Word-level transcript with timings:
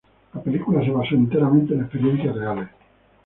La 0.33 0.41
película 0.41 0.83
se 0.83 0.89
basó 0.89 1.13
enteramente 1.13 1.75
en 1.75 1.81
experiencias 1.81 2.33
reales. 2.35 2.69